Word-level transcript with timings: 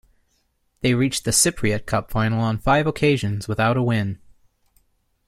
They 0.79 0.95
reached 0.95 1.25
the 1.25 1.31
Cypriot 1.31 1.85
Cup 1.85 2.09
final 2.09 2.41
on 2.41 2.57
five 2.57 2.87
occasions 2.87 3.47
without 3.47 3.77
a 3.77 3.83
win. 3.83 4.17